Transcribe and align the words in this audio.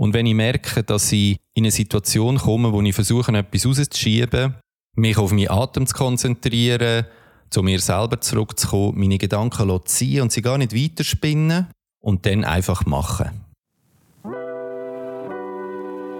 Und 0.00 0.14
wenn 0.14 0.24
ich 0.24 0.34
merke, 0.34 0.82
dass 0.82 1.12
ich 1.12 1.36
in 1.52 1.64
eine 1.64 1.70
Situation 1.70 2.38
komme, 2.38 2.72
wo 2.72 2.80
ich 2.80 2.94
versuche, 2.94 3.36
etwas 3.36 3.66
rauszuschieben, 3.66 4.54
mich 4.96 5.18
auf 5.18 5.30
meinen 5.30 5.50
Atem 5.50 5.86
zu 5.86 5.94
konzentrieren, 5.94 7.04
zu 7.50 7.62
mir 7.62 7.78
selber 7.80 8.18
zurückzukommen, 8.18 8.98
meine 8.98 9.18
Gedanken 9.18 9.78
ziehen 9.84 10.22
und 10.22 10.32
sie 10.32 10.40
gar 10.40 10.56
nicht 10.56 10.74
weiterspinnen 10.74 11.66
und 12.02 12.24
dann 12.24 12.44
einfach 12.44 12.86
machen. 12.86 13.44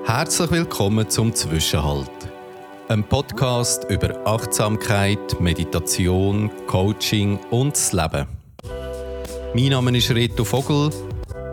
Herzlich 0.05 0.51
willkommen 0.51 1.09
zum 1.09 1.35
Zwischenhalt. 1.35 2.11
Ein 2.89 3.03
Podcast 3.09 3.87
über 3.89 4.27
Achtsamkeit, 4.27 5.41
Meditation, 5.41 6.51
Coaching 6.67 7.39
und 7.51 7.77
das 7.77 7.95
Leben. 7.95 8.27
Mein 9.55 9.69
Name 9.71 9.97
ist 9.97 10.11
Reto 10.11 10.45
Vogel 10.45 10.91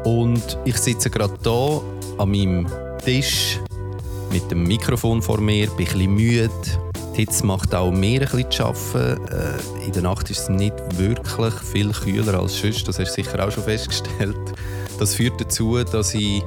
und 0.04 0.58
ich 0.66 0.78
sitze 0.78 1.10
gerade 1.10 1.34
hier 1.44 1.82
an 2.18 2.32
meinem 2.32 2.68
Tisch 3.04 3.60
mit 4.32 4.50
dem 4.52 4.64
Mikrofon 4.64 5.22
vor 5.22 5.40
mir, 5.40 5.68
bin 5.72 5.88
ein 5.88 5.94
bisschen 5.94 6.14
müde. 6.14 6.50
Die 7.14 7.22
Hitze 7.26 7.46
macht 7.46 7.74
auch 7.74 7.92
mehr 7.92 8.22
ein 8.22 8.28
bisschen 8.28 8.52
zu 8.52 8.66
arbeiten. 8.66 9.28
Äh, 9.28 9.86
in 9.86 9.92
der 9.92 10.04
Nacht 10.04 10.30
ist 10.30 10.40
es 10.40 10.50
nicht 10.50 10.74
wirklich 10.98 11.54
viel 11.54 11.92
kühler 11.92 12.40
als 12.40 12.60
sonst, 12.60 12.88
das 12.88 13.00
hast 13.00 13.18
du 13.18 13.24
sicher 13.24 13.46
auch 13.46 13.52
schon 13.52 13.64
festgestellt. 13.64 14.38
Das 15.00 15.16
führt 15.16 15.40
dazu, 15.40 15.84
dass 15.84 16.14
ich, 16.14 16.44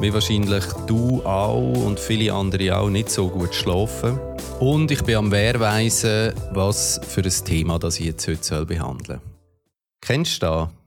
wie 0.00 0.12
wahrscheinlich 0.12 0.64
du 0.86 1.22
auch 1.24 1.84
und 1.84 2.00
viele 2.00 2.32
andere 2.32 2.76
auch, 2.76 2.88
nicht 2.88 3.10
so 3.10 3.28
gut 3.28 3.54
schlafen. 3.54 4.18
Und 4.58 4.90
ich 4.90 5.02
bin 5.02 5.16
am 5.16 5.30
Wehrweisen, 5.30 6.32
was 6.52 7.00
für 7.06 7.22
ein 7.22 7.44
Thema 7.44 7.78
das 7.78 7.98
ich 7.98 8.06
jetzt 8.06 8.26
heute 8.28 8.66
behandeln 8.66 9.06
soll. 9.06 9.20
Kennst 10.00 10.42
du 10.42 10.46
das? 10.46 10.79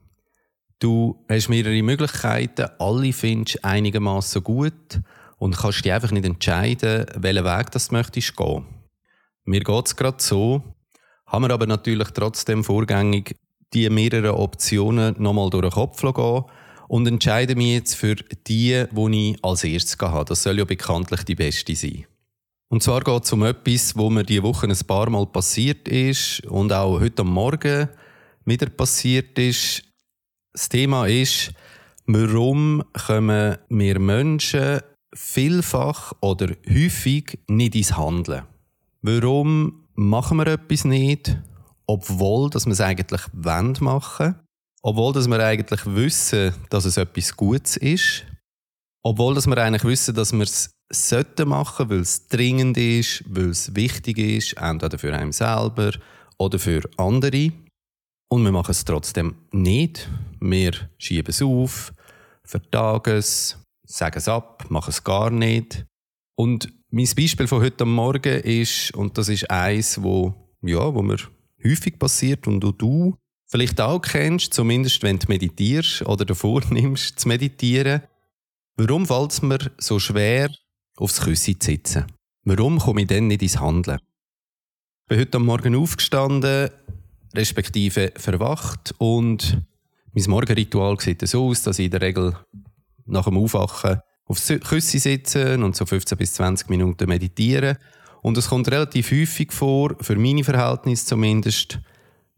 Du 0.78 1.24
hast 1.28 1.48
mehrere 1.48 1.82
Möglichkeiten, 1.82 2.68
alle 2.78 3.12
findest 3.12 3.56
du 3.56 3.64
einigermaßen 3.64 4.42
gut 4.42 5.00
und 5.38 5.56
kannst 5.56 5.84
dich 5.84 5.92
einfach 5.92 6.10
nicht 6.10 6.24
entscheiden, 6.24 7.06
welchen 7.16 7.44
Weg 7.44 7.70
du 7.70 7.78
möchtest 7.90 8.36
gehen. 8.36 8.64
Mir 9.44 9.60
geht 9.60 9.86
es 9.86 9.96
gerade 9.96 10.22
so, 10.22 10.62
haben 11.26 11.44
wir 11.44 11.50
aber 11.50 11.66
natürlich 11.66 12.08
trotzdem 12.10 12.64
vorgängig 12.64 13.36
die 13.72 13.90
mehreren 13.90 14.36
Optionen 14.36 15.14
nochmal 15.18 15.50
durch 15.50 15.62
den 15.62 15.72
Kopf 15.72 16.00
gehen 16.00 16.44
und 16.88 17.06
entscheide 17.06 17.56
mich 17.56 17.74
jetzt 17.74 17.94
für 17.94 18.14
die, 18.14 18.84
die 18.90 19.30
ich 19.30 19.44
als 19.44 19.64
erstes 19.64 19.98
habe. 20.00 20.24
Das 20.24 20.42
soll 20.42 20.58
ja 20.58 20.64
bekanntlich 20.64 21.24
die 21.24 21.34
beste 21.34 21.74
sein. 21.74 22.06
Und 22.68 22.82
zwar 22.82 23.00
geht 23.00 23.24
es 23.24 23.32
um 23.32 23.44
etwas, 23.44 23.96
wo 23.96 24.10
mir 24.10 24.24
diese 24.24 24.42
Woche 24.42 24.66
ein 24.66 24.86
paar 24.86 25.10
Mal 25.10 25.26
passiert 25.26 25.88
ist 25.88 26.44
und 26.46 26.72
auch 26.72 27.00
heute 27.00 27.22
am 27.22 27.32
Morgen 27.32 27.88
wieder 28.44 28.68
passiert 28.68 29.38
ist. 29.38 29.82
Das 30.54 30.68
Thema 30.68 31.08
ist, 31.08 31.52
warum 32.06 32.84
kommen 32.92 33.58
wir 33.68 33.98
Menschen 33.98 34.78
vielfach 35.12 36.12
oder 36.20 36.54
häufig 36.68 37.40
nicht 37.48 37.74
ins 37.74 37.96
Handeln? 37.96 38.44
Warum 39.02 39.84
machen 39.96 40.38
wir 40.38 40.46
etwas 40.46 40.84
nicht, 40.84 41.36
obwohl 41.88 42.50
dass 42.50 42.66
wir 42.66 42.72
es 42.72 42.80
eigentlich 42.80 43.22
machen 43.32 43.80
wollen? 43.80 44.34
Obwohl 44.82 45.12
dass 45.12 45.26
wir 45.26 45.44
eigentlich 45.44 45.84
wissen, 45.86 46.54
dass 46.70 46.84
es 46.84 46.98
etwas 46.98 47.36
Gutes 47.36 47.76
ist? 47.76 48.24
Obwohl 49.02 49.34
dass 49.34 49.48
wir 49.48 49.58
eigentlich 49.58 49.84
wissen, 49.84 50.14
dass 50.14 50.32
wir 50.32 50.42
es 50.42 50.70
sollten 50.92 51.48
machen, 51.48 51.90
weil 51.90 52.00
es 52.00 52.28
dringend 52.28 52.76
ist, 52.76 53.24
weil 53.26 53.50
es 53.50 53.74
wichtig 53.74 54.18
ist, 54.18 54.52
entweder 54.52 54.98
für 54.98 55.12
einen 55.12 55.32
selber 55.32 55.90
oder 56.38 56.60
für 56.60 56.82
andere. 56.96 57.50
Und 58.28 58.44
wir 58.44 58.52
machen 58.52 58.70
es 58.70 58.84
trotzdem 58.84 59.36
nicht. 59.52 60.08
Wir 60.40 60.72
schieben 60.98 61.30
es 61.30 61.42
auf, 61.42 61.92
vertagen 62.44 63.16
es, 63.16 63.58
sagen 63.84 64.18
es 64.18 64.28
ab, 64.28 64.66
machen 64.70 64.90
es 64.90 65.04
gar 65.04 65.30
nicht. 65.30 65.86
Und 66.36 66.72
mein 66.90 67.08
Beispiel 67.16 67.46
von 67.46 67.62
heute 67.62 67.84
Morgen 67.84 68.40
ist, 68.40 68.94
und 68.94 69.16
das 69.18 69.28
ist 69.28 69.50
eins, 69.50 70.02
wo, 70.02 70.34
ja, 70.62 70.94
wo 70.94 71.02
mir 71.02 71.18
häufig 71.64 71.98
passiert 71.98 72.46
und 72.46 72.60
du 72.60 73.16
vielleicht 73.46 73.80
auch 73.80 74.00
kennst, 74.00 74.54
zumindest 74.54 75.02
wenn 75.02 75.18
du 75.18 75.26
meditierst 75.28 76.02
oder 76.02 76.24
davor 76.24 76.62
nimmst 76.70 77.20
zu 77.20 77.28
meditieren. 77.28 78.02
Warum 78.76 79.06
fällt 79.06 79.32
es 79.32 79.42
mir 79.42 79.58
so 79.78 79.98
schwer, 79.98 80.50
aufs 80.96 81.20
Küssi 81.20 81.58
zu 81.58 81.70
sitzen? 81.70 82.06
Warum 82.44 82.78
komme 82.78 83.02
ich 83.02 83.06
dann 83.06 83.28
nicht 83.28 83.42
ins 83.42 83.60
Handeln? 83.60 83.98
Ich 85.04 85.08
bin 85.08 85.20
heute 85.20 85.38
Morgen 85.38 85.76
aufgestanden, 85.76 86.70
respektive 87.34 88.12
verwacht. 88.16 88.94
Und 88.98 89.60
mein 90.12 90.24
Morgenritual 90.28 90.98
sieht 91.00 91.26
so 91.26 91.48
aus, 91.48 91.62
dass 91.62 91.78
ich 91.78 91.86
in 91.86 91.90
der 91.90 92.00
Regel 92.00 92.36
nach 93.06 93.24
dem 93.24 93.38
Aufwachen 93.38 94.00
aufs 94.26 94.48
Küssi 94.48 94.98
sitze 94.98 95.54
und 95.54 95.76
so 95.76 95.84
15 95.84 96.16
bis 96.16 96.34
20 96.34 96.70
Minuten 96.70 97.08
meditiere. 97.08 97.78
Und 98.22 98.38
es 98.38 98.48
kommt 98.48 98.70
relativ 98.70 99.10
häufig 99.10 99.52
vor, 99.52 99.96
für 100.00 100.16
meine 100.16 100.44
Verhältnisse 100.44 101.06
zumindest, 101.06 101.78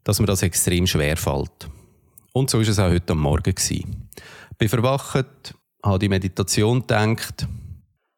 dass 0.03 0.19
mir 0.19 0.25
das 0.25 0.41
extrem 0.41 0.85
schwer 0.85 1.15
fällt. 1.15 1.69
Und 2.33 2.49
so 2.49 2.59
ist 2.59 2.67
es 2.67 2.79
auch 2.79 2.89
heute 2.89 3.13
am 3.13 3.19
Morgen. 3.19 3.55
Gewesen. 3.55 4.09
Bin 4.57 4.69
verwacht, 4.69 5.53
habe 5.83 5.99
die 5.99 6.09
Meditation 6.09 6.81
gedacht, 6.81 7.47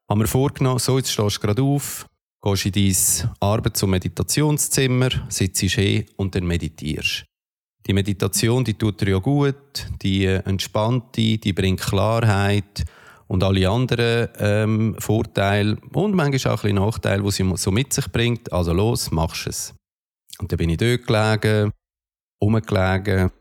habe 0.10 0.20
mir 0.20 0.28
vorgenommen, 0.28 0.80
so 0.80 0.98
jetzt 0.98 1.12
stehst 1.12 1.38
du 1.38 1.42
gerade 1.42 1.62
auf, 1.62 2.09
gehst 2.42 2.66
in 2.66 2.72
dein 2.72 3.32
Arbeits- 3.40 3.84
und 3.84 3.90
Meditationszimmer, 3.92 5.10
sitzt 5.30 5.62
hin 5.62 6.06
und 6.16 6.36
dann 6.36 6.46
meditierst. 6.46 7.26
Die 7.88 7.94
Meditation, 7.94 8.64
die 8.64 8.76
tut 8.76 9.02
dir 9.02 9.10
ja 9.10 9.18
gut, 9.18 9.88
die 10.02 10.26
entspannt 10.26 11.18
dich, 11.18 11.40
die 11.40 11.54
bringt 11.54 11.82
Klarheit 11.82 12.86
und 13.28 13.44
alle 13.44 13.70
anderen 13.70 14.30
ähm, 14.38 14.96
Vorteile 15.00 15.78
und 15.94 16.14
manchmal 16.14 16.54
auch 16.54 16.64
ein 16.64 16.76
Nachteile, 16.76 17.24
die 17.24 17.32
sie 17.32 17.58
so 17.58 17.72
mit 17.72 17.94
sich 17.94 18.12
bringt. 18.12 18.52
Also 18.52 18.74
los, 18.74 19.12
machst 19.12 19.48
es. 19.48 19.74
Und 20.40 20.52
dann 20.52 20.58
bin 20.58 20.70
ich 20.70 20.78
dort 20.78 21.06
gelegen, 21.06 21.72
rumgelegen, 22.42 23.32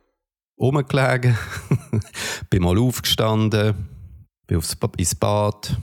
rumgelegen, 0.60 1.38
bin 2.50 2.62
mal 2.62 2.78
aufgestanden, 2.78 3.75
bin 4.47 4.59
aufs 4.59 4.76
ins 4.97 5.15
Bad, 5.15 5.76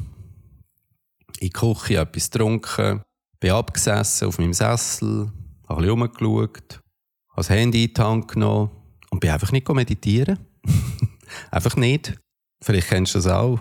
in 1.39 1.47
die 1.47 1.49
Küche 1.51 1.97
etwas 1.97 2.29
getrunken, 2.29 3.01
bin 3.39 3.51
abgesessen 3.51 4.27
auf 4.27 4.39
meinem 4.39 4.53
Sessel, 4.53 5.31
habe 5.67 5.81
ein 5.81 5.87
bisschen 5.87 5.89
rumgeschaut, 5.89 6.81
habe 7.29 7.37
das 7.37 7.49
Handy 7.49 7.85
in 7.85 7.93
die 7.93 8.01
Hand 8.01 8.27
genommen 8.27 8.71
und 9.09 9.19
bin 9.19 9.29
einfach 9.29 9.51
nicht 9.51 9.67
meditieren. 9.69 10.39
einfach 11.51 11.75
nicht. 11.75 12.15
Vielleicht 12.61 12.87
kennst 12.87 13.15
du 13.15 13.19
das 13.19 13.27
auch. 13.27 13.59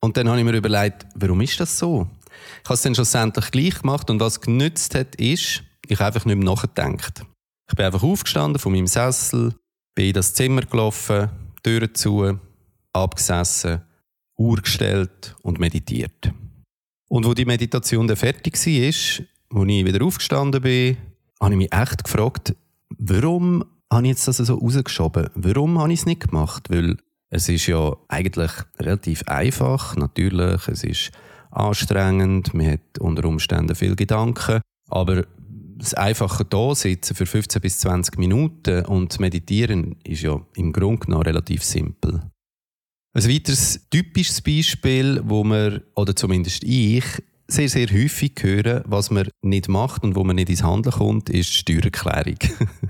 Und 0.00 0.16
dann 0.16 0.28
habe 0.28 0.38
ich 0.38 0.44
mir 0.44 0.56
überlegt, 0.56 1.06
warum 1.14 1.40
ist 1.40 1.60
das 1.60 1.78
so? 1.78 2.08
Ich 2.62 2.64
habe 2.64 2.74
es 2.74 2.82
dann 2.82 2.94
schlussendlich 2.94 3.50
gleich 3.50 3.80
gemacht 3.80 4.08
und 4.08 4.20
was 4.20 4.40
genützt 4.40 4.94
hat, 4.94 5.14
ist, 5.16 5.62
ich 5.86 5.98
habe 5.98 6.06
einfach 6.06 6.24
nicht 6.24 6.36
mehr 6.36 6.44
nachgedacht. 6.44 7.24
Ich 7.68 7.76
bin 7.76 7.84
einfach 7.84 8.02
aufgestanden 8.02 8.58
von 8.58 8.72
meinem 8.72 8.86
Sessel, 8.86 9.54
bin 9.94 10.06
in 10.06 10.12
das 10.12 10.34
Zimmer 10.34 10.62
gelaufen, 10.62 11.28
Türen 11.62 11.94
zu, 11.94 12.38
abgesessen, 12.92 13.82
Uhr 14.36 14.56
gestellt 14.56 15.36
und 15.42 15.60
meditiert. 15.60 16.32
Und 17.10 17.26
wo 17.26 17.34
die 17.34 17.44
Meditation 17.44 18.06
dann 18.06 18.16
fertig 18.16 18.54
war, 18.54 18.86
als 18.86 19.68
ich 19.68 19.84
wieder 19.84 20.04
aufgestanden 20.04 20.62
bin, 20.62 20.96
habe 21.40 21.54
ich 21.54 21.58
mich 21.58 21.72
echt 21.72 22.04
gefragt, 22.04 22.54
warum 22.98 23.64
habe 23.92 24.04
ich 24.04 24.10
jetzt 24.10 24.28
das 24.28 24.36
so 24.36 24.54
rausgeschoben? 24.54 25.28
Warum 25.34 25.80
habe 25.80 25.92
ich 25.92 26.00
es 26.00 26.06
nicht 26.06 26.28
gemacht? 26.28 26.70
Weil 26.70 26.98
es 27.28 27.48
ist 27.48 27.66
ja 27.66 27.96
eigentlich 28.06 28.52
relativ 28.78 29.24
einfach, 29.24 29.96
natürlich, 29.96 30.68
es 30.68 30.84
ist 30.84 31.10
anstrengend, 31.50 32.54
man 32.54 32.72
hat 32.72 32.98
unter 33.00 33.24
Umständen 33.24 33.74
viel 33.74 33.96
Gedanken, 33.96 34.60
aber 34.88 35.24
das 35.78 35.94
einfache 35.94 36.44
da 36.44 36.76
sitzen 36.76 37.16
für 37.16 37.26
15 37.26 37.60
bis 37.60 37.80
20 37.80 38.18
Minuten 38.18 38.84
und 38.84 39.18
meditieren 39.18 39.96
ist 40.04 40.22
ja 40.22 40.40
im 40.54 40.72
Grunde 40.72 41.06
genommen 41.06 41.24
relativ 41.24 41.64
simpel. 41.64 42.20
Ein 43.12 43.28
weiteres 43.28 43.80
typisches 43.90 44.40
Beispiel, 44.40 45.20
wo 45.24 45.42
man, 45.42 45.82
oder 45.96 46.14
zumindest 46.14 46.62
ich, 46.62 47.04
sehr, 47.48 47.68
sehr 47.68 47.88
häufig 47.88 48.34
hören, 48.40 48.84
was 48.86 49.10
man 49.10 49.28
nicht 49.42 49.68
macht 49.68 50.04
und 50.04 50.14
wo 50.14 50.22
man 50.22 50.36
nicht 50.36 50.48
ins 50.48 50.62
Handeln 50.62 50.94
kommt, 50.94 51.28
ist 51.28 51.50
die 51.50 51.74
Steuererklärung. 51.74 52.38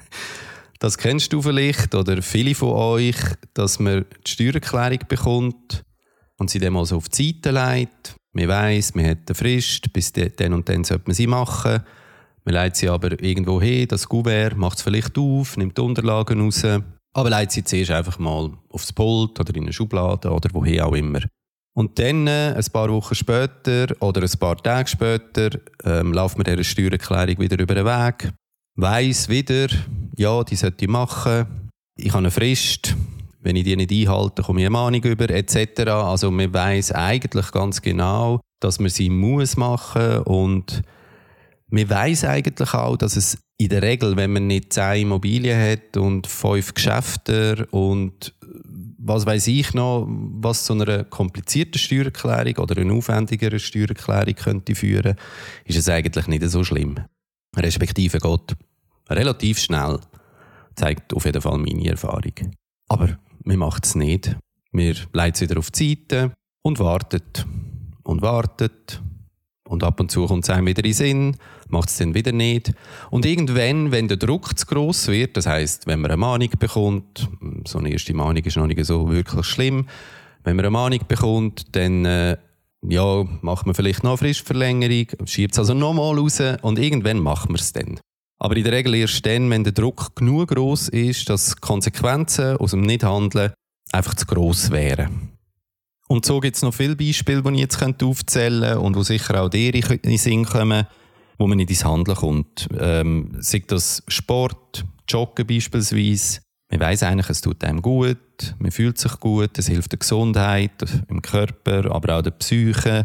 das 0.78 0.98
kennst 0.98 1.32
du 1.32 1.40
vielleicht 1.40 1.94
oder 1.94 2.20
viele 2.20 2.54
von 2.54 2.72
euch, 2.72 3.16
dass 3.54 3.78
man 3.78 4.04
die 4.26 4.30
Steuererklärung 4.30 4.98
bekommt 5.08 5.84
und 6.36 6.50
sie 6.50 6.58
dann 6.58 6.74
mal 6.74 6.84
so 6.84 6.98
auf 6.98 7.08
die 7.08 7.40
Seite 7.42 7.52
legt. 7.52 8.16
Man 8.34 8.48
weiss, 8.48 8.94
man 8.94 9.06
hat 9.06 9.20
eine 9.26 9.34
Frist, 9.34 9.90
bis 9.90 10.12
dann 10.12 10.52
und 10.52 10.68
dann 10.68 10.84
sollte 10.84 11.04
man 11.06 11.14
sie 11.14 11.26
machen. 11.26 11.80
Man 12.44 12.54
leitet 12.54 12.76
sie 12.76 12.90
aber 12.90 13.18
irgendwo 13.22 13.62
hin, 13.62 13.88
das 13.88 14.06
Gouverne 14.06 14.54
macht 14.56 14.76
es 14.76 14.82
vielleicht 14.82 15.16
auf, 15.16 15.56
nimmt 15.56 15.78
die 15.78 15.82
Unterlagen 15.82 16.42
raus 16.42 16.62
aber 17.12 17.30
leitet 17.30 17.52
sie 17.52 17.64
zuerst 17.64 17.90
einfach 17.90 18.18
mal 18.18 18.52
aufs 18.68 18.92
Pult 18.92 19.38
oder 19.40 19.54
in 19.54 19.64
eine 19.64 19.72
Schublade 19.72 20.30
oder 20.30 20.50
woher 20.52 20.86
auch 20.86 20.94
immer. 20.94 21.20
Und 21.76 21.98
dann, 21.98 22.26
äh, 22.26 22.54
ein 22.56 22.72
paar 22.72 22.90
Wochen 22.90 23.14
später 23.14 23.86
oder 24.00 24.22
ein 24.22 24.38
paar 24.38 24.56
Tage 24.56 24.88
später, 24.88 25.50
ähm, 25.84 26.12
läuft 26.12 26.36
mir 26.36 26.44
diese 26.44 26.64
Steuererklärung 26.64 27.38
wieder 27.38 27.58
über 27.58 27.74
den 27.74 27.86
Weg. 27.86 28.32
Weiss 28.76 29.28
wieder, 29.28 29.68
ja, 30.16 30.42
die 30.44 30.56
sollte 30.56 30.84
ich 30.84 30.90
machen. 30.90 31.70
Ich 31.96 32.10
habe 32.10 32.18
eine 32.18 32.30
Frist. 32.30 32.96
wenn 33.42 33.56
ich 33.56 33.64
die 33.64 33.76
nicht 33.76 33.90
einhalte, 33.90 34.42
komme 34.42 34.60
ich 34.60 34.66
eine 34.66 34.72
Mahnung 34.72 35.02
über, 35.02 35.30
etc. 35.30 35.80
Also 35.88 36.30
man 36.30 36.52
weiß 36.52 36.92
eigentlich 36.92 37.50
ganz 37.52 37.80
genau, 37.80 38.40
dass 38.60 38.78
man 38.78 38.90
sie 38.90 39.08
muss 39.08 39.56
machen 39.56 40.18
und 40.24 40.82
man 41.70 41.88
weiß 41.88 42.24
eigentlich 42.24 42.74
auch, 42.74 42.96
dass 42.96 43.16
es 43.16 43.38
in 43.60 43.68
der 43.68 43.82
Regel, 43.82 44.16
wenn 44.16 44.32
man 44.32 44.46
nicht 44.46 44.72
zehn 44.72 45.02
Immobilien 45.02 45.60
hat 45.60 45.98
und 45.98 46.26
fünf 46.26 46.72
Geschäfte 46.72 47.68
und 47.70 48.34
was 48.98 49.26
weiß 49.26 49.48
ich 49.48 49.74
noch, 49.74 50.06
was 50.08 50.64
zu 50.64 50.72
einer 50.72 51.04
komplizierten 51.04 51.78
Steuererklärung 51.78 52.56
oder 52.56 52.80
einer 52.80 52.94
aufwendigeren 52.94 53.58
Steuererklärung 53.58 54.34
könnte 54.34 54.74
führen, 54.74 55.14
ist 55.66 55.76
es 55.76 55.90
eigentlich 55.90 56.26
nicht 56.26 56.42
so 56.48 56.64
schlimm. 56.64 57.00
Respektive 57.54 58.18
Gott 58.18 58.56
relativ 59.10 59.58
schnell, 59.58 59.98
zeigt 60.74 61.12
auf 61.12 61.26
jeden 61.26 61.42
Fall 61.42 61.58
meine 61.58 61.90
Erfahrung. 61.90 62.32
Aber 62.88 63.18
man 63.44 63.58
macht 63.58 63.84
es 63.84 63.94
nicht. 63.94 64.36
Wir 64.72 64.94
bleiben 65.12 65.38
wieder 65.38 65.58
auf 65.58 65.70
die 65.70 65.98
Seite 66.08 66.32
und 66.62 66.78
wartet 66.78 67.44
und 68.04 68.22
wartet 68.22 69.02
und 69.70 69.84
ab 69.84 70.00
und 70.00 70.10
zu 70.10 70.26
kommt 70.26 70.44
es 70.44 70.50
einem 70.50 70.66
wieder 70.66 70.84
in 70.84 70.92
Sinn, 70.92 71.36
macht 71.68 71.88
es 71.88 71.96
dann 71.96 72.12
wieder 72.12 72.32
nicht. 72.32 72.72
Und 73.10 73.24
irgendwann, 73.24 73.92
wenn 73.92 74.08
der 74.08 74.16
Druck 74.16 74.58
zu 74.58 74.66
gross 74.66 75.06
wird, 75.06 75.36
das 75.36 75.46
heißt, 75.46 75.86
wenn 75.86 76.00
man 76.00 76.10
eine 76.10 76.18
Mahnung 76.18 76.50
bekommt, 76.58 77.28
so 77.66 77.78
eine 77.78 77.90
erste 77.90 78.12
Mahnung 78.12 78.42
ist 78.42 78.56
noch 78.56 78.66
nicht 78.66 78.84
so 78.84 79.10
wirklich 79.10 79.46
schlimm, 79.46 79.86
wenn 80.42 80.56
man 80.56 80.64
eine 80.64 80.72
Mahnung 80.72 81.00
bekommt, 81.06 81.76
dann 81.76 82.04
äh, 82.04 82.36
ja, 82.82 83.24
macht 83.42 83.66
man 83.66 83.76
vielleicht 83.76 84.02
noch 84.02 84.10
eine 84.10 84.18
Fristverlängerung, 84.18 85.06
schiebt 85.26 85.52
es 85.52 85.60
also 85.60 85.74
nochmal 85.74 86.18
raus 86.18 86.42
und 86.62 86.78
irgendwann 86.78 87.20
macht 87.20 87.48
man 87.48 87.60
es 87.60 87.72
dann. 87.72 88.00
Aber 88.38 88.56
in 88.56 88.64
der 88.64 88.72
Regel 88.72 88.94
erst 88.94 89.24
dann, 89.24 89.50
wenn 89.50 89.62
der 89.62 89.72
Druck 89.72 90.16
genug 90.16 90.48
groß 90.48 90.88
ist, 90.88 91.28
dass 91.28 91.60
Konsequenzen 91.60 92.56
aus 92.56 92.72
dem 92.72 92.80
Nichthandeln 92.80 93.52
einfach 93.92 94.14
zu 94.14 94.26
gross 94.26 94.72
wären. 94.72 95.29
Und 96.10 96.26
so 96.26 96.40
gibt 96.40 96.56
es 96.56 96.62
noch 96.62 96.74
viele 96.74 96.96
Beispiele, 96.96 97.40
die 97.40 97.54
ich 97.54 97.60
jetzt 97.60 97.80
aufzählen 98.02 98.62
könnte 98.62 98.80
und 98.80 98.96
wo 98.96 99.04
sicher 99.04 99.40
auch 99.40 99.48
dir 99.48 99.72
in 99.72 99.98
den 100.02 100.18
Sinn 100.18 100.44
kommen, 100.44 100.84
wo 101.38 101.46
man 101.46 101.56
nicht 101.56 101.70
ins 101.70 101.84
Handeln 101.84 102.16
kommt. 102.16 102.68
Ähm, 102.80 103.36
sei 103.38 103.62
das 103.64 104.02
Sport, 104.08 104.84
Joggen 105.08 105.46
beispielsweise. 105.46 106.40
Man 106.68 106.80
weiß 106.80 107.04
eigentlich, 107.04 107.30
es 107.30 107.40
tut 107.40 107.62
einem 107.62 107.80
gut, 107.80 108.56
man 108.58 108.72
fühlt 108.72 108.98
sich 108.98 109.20
gut, 109.20 109.56
es 109.56 109.68
hilft 109.68 109.92
der 109.92 110.00
Gesundheit, 110.00 110.72
im 111.08 111.22
Körper, 111.22 111.94
aber 111.94 112.18
auch 112.18 112.22
der 112.22 112.32
Psyche. 112.32 113.04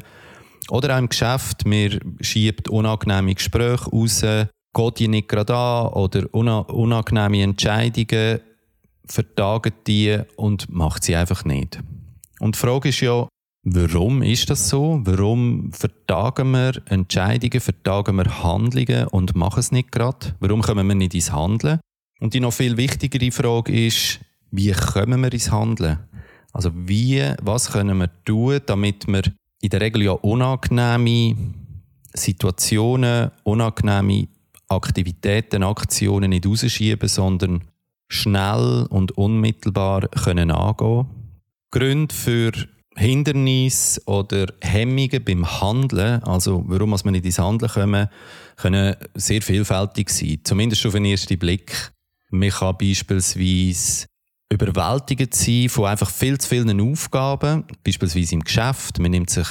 Oder 0.71 0.95
auch 0.95 0.99
im 0.99 1.09
Geschäft, 1.09 1.63
man 1.67 1.99
schiebt 2.21 2.69
unangenehme 2.69 3.35
Gespräche 3.35 3.85
raus, 3.91 4.21
geht 4.21 4.99
die 4.99 5.07
nicht 5.09 5.29
gerade 5.29 5.55
an 5.55 5.89
oder 5.89 6.33
unangenehme 6.33 7.43
Entscheidungen, 7.43 8.39
vertagen 9.05 9.73
die 9.85 10.17
und 10.37 10.73
macht 10.73 11.03
sie 11.03 11.15
einfach 11.15 11.45
nicht. 11.45 11.79
Und 12.39 12.55
die 12.55 12.59
Frage 12.59 12.89
ist 12.89 13.01
ja, 13.01 13.27
warum 13.63 14.21
ist 14.21 14.49
das 14.49 14.69
so? 14.69 15.01
Warum 15.03 15.71
vertagen 15.71 16.51
wir 16.51 16.73
Entscheidungen, 16.87 17.59
vertagen 17.59 18.15
wir 18.17 18.43
Handlungen 18.43 19.07
und 19.07 19.35
machen 19.35 19.59
es 19.59 19.71
nicht 19.71 19.91
gerade? 19.91 20.35
Warum 20.39 20.61
kommen 20.61 20.87
wir 20.87 20.95
nicht 20.95 21.13
ins 21.13 21.31
Handeln? 21.31 21.79
Und 22.19 22.33
die 22.33 22.39
noch 22.39 22.53
viel 22.53 22.77
wichtigere 22.77 23.31
Frage 23.31 23.87
ist, 23.87 24.19
wie 24.51 24.71
kommen 24.71 25.21
wir 25.21 25.33
ins 25.33 25.51
Handeln? 25.51 25.99
Also 26.53 26.71
wie, 26.73 27.33
was 27.41 27.71
können 27.71 27.97
wir 27.97 28.09
tun, 28.23 28.61
damit 28.65 29.07
wir 29.07 29.23
in 29.61 29.69
der 29.69 29.81
Regel 29.81 30.03
ja 30.03 30.11
unangenehme 30.11 31.35
Situationen, 32.13 33.31
unangenehme 33.43 34.27
Aktivitäten, 34.69 35.63
Aktionen 35.63 36.29
nicht 36.29 36.45
rausschieben, 36.45 37.09
sondern 37.09 37.61
schnell 38.07 38.87
und 38.89 39.11
unmittelbar 39.17 40.07
können 40.07 40.51
angehen 40.51 41.07
Gründe 41.75 42.15
für 42.15 42.53
Hindernisse 42.95 44.01
oder 44.05 44.45
Hemmungen 44.61 45.21
beim 45.25 45.59
Handeln, 45.59 46.23
also 46.23 46.63
warum 46.67 46.91
man 46.91 47.11
nicht 47.11 47.25
ins 47.25 47.37
Handeln 47.37 47.69
kommen, 47.69 48.07
können 48.55 48.95
sehr 49.13 49.41
vielfältig 49.41 50.09
sein. 50.09 50.39
Zumindest 50.45 50.85
auf 50.85 50.93
den 50.93 51.03
ersten 51.03 51.37
Blick. 51.37 51.91
Man 52.29 52.49
kann 52.49 52.77
beispielsweise 52.77 54.05
überwältigend 54.49 55.33
sein 55.33 55.67
von 55.67 55.87
einfach 55.87 56.09
viel 56.09 56.37
zu 56.37 56.47
vielen 56.47 56.79
Aufgaben, 56.79 57.65
beispielsweise 57.83 58.35
im 58.35 58.45
Geschäft. 58.45 58.97
Man 58.99 59.11
nimmt 59.11 59.29
sich 59.29 59.47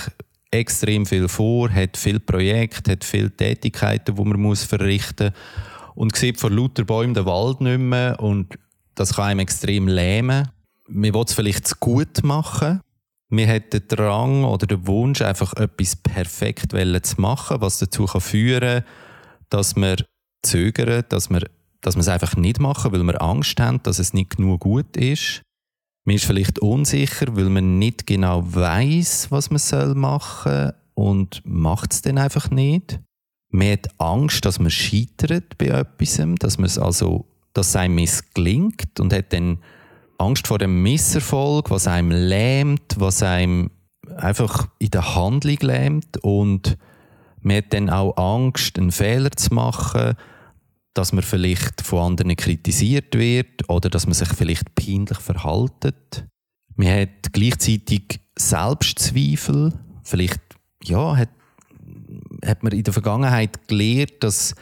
extrem 0.50 1.05
viel 1.05 1.29
vor, 1.29 1.71
hat 1.71 1.99
viele 1.99 2.21
Projekte, 2.21 2.93
hat 2.93 3.05
viele 3.05 3.37
Tätigkeiten, 3.37 4.15
die 4.15 4.25
man 4.25 4.41
muss 4.41 4.65
verrichten 4.65 5.31
muss 5.35 5.94
und 5.94 6.17
sieht 6.17 6.41
vor 6.41 6.50
lauter 6.50 6.85
Bäumen 6.85 7.12
den 7.12 7.26
Wald 7.26 7.61
nicht 7.61 7.81
mehr 7.81 8.19
und 8.19 8.59
das 8.94 9.15
kann 9.15 9.26
einem 9.26 9.41
extrem 9.41 9.88
lähmen 9.88 10.49
man 10.89 11.15
will 11.15 11.25
es 11.27 11.35
vielleicht 11.35 11.67
zu 11.67 11.77
gut 11.81 12.23
machen. 12.23 12.81
Man 13.31 13.49
hat 13.49 13.73
den 13.73 13.89
Drang 13.89 14.45
oder 14.45 14.67
den 14.67 14.87
Wunsch, 14.87 15.23
einfach 15.23 15.55
etwas 15.55 15.97
perfekt 15.97 16.73
zu 16.73 17.21
machen, 17.21 17.61
was 17.61 17.79
dazu 17.79 18.07
kann 18.07 18.21
führen 18.21 18.83
kann, 18.83 18.85
dass 19.49 19.77
wir 19.77 19.97
zögern, 20.43 21.05
dass 21.09 21.31
wir, 21.31 21.49
dass 21.81 21.97
wir 21.97 22.01
es 22.01 22.09
einfach 22.09 22.37
nicht 22.37 22.61
machen, 22.61 22.93
weil 22.93 23.03
wir 23.03 23.21
Angst 23.23 23.59
haben, 23.61 23.83
dass 23.83 23.99
es 23.99 24.13
nicht 24.13 24.37
genug 24.37 24.61
gut 24.61 24.97
ist. 24.97 25.43
Man 26.07 26.17
ist 26.17 26.27
vielleicht 26.27 26.59
unsicher, 26.59 27.35
weil 27.35 27.49
man 27.49 27.79
nicht 27.79 28.07
genau 28.07 28.43
weiß, 28.45 29.31
was 29.31 29.51
man 29.51 29.99
machen 29.99 30.53
soll 30.53 30.75
und 30.95 31.43
macht 31.45 31.93
es 31.93 32.03
dann 32.03 32.19
einfach 32.19 32.51
nicht. 32.51 33.01
Man 33.51 33.73
hat 33.73 33.89
Angst, 33.99 34.45
dass 34.45 34.59
man 34.59 34.71
scheitert 34.71 35.57
bei 35.57 35.67
etwas, 35.67 36.21
dass 36.39 36.59
man 36.59 36.67
es 36.67 36.79
also, 36.79 37.27
dass 37.55 37.69
es 37.69 37.77
einem 37.77 37.95
missgelingt 37.95 39.01
und 39.01 39.13
hat 39.13 39.33
dann 39.33 39.59
Angst 40.19 40.46
vor 40.46 40.58
dem 40.58 40.82
Misserfolg, 40.82 41.70
was 41.70 41.87
einem 41.87 42.11
lähmt, 42.11 42.94
was 42.96 43.22
einem 43.22 43.70
einfach 44.16 44.69
in 44.78 44.90
der 44.90 45.14
Handlung 45.14 45.58
lähmt 45.61 46.19
und 46.22 46.76
man 47.40 47.58
hat 47.58 47.72
dann 47.75 47.90
auch 47.90 48.16
Angst, 48.16 48.78
einen 48.78 48.90
Fehler 48.90 49.31
zu 49.32 49.52
machen, 49.52 50.14
dass 50.94 51.12
man 51.12 51.22
vielleicht 51.22 51.82
von 51.82 52.12
anderen 52.12 52.37
kritisiert 52.37 53.14
wird 53.14 53.69
oder 53.69 53.90
dass 53.90 54.06
man 54.06 54.14
sich 54.14 54.28
vielleicht 54.28 54.75
peinlich 54.75 55.19
verhaltet. 55.19 56.26
Man 56.76 56.88
hat 56.88 57.32
gleichzeitig 57.32 58.20
Selbstzweifel. 58.37 59.72
Vielleicht 60.05 60.40
ja, 60.84 61.16
hat, 61.16 61.28
hat 62.44 62.62
man 62.62 62.72
in 62.72 62.84
der 62.84 62.93
Vergangenheit 62.93 63.69
gelernt, 63.69 64.14
dass, 64.20 64.55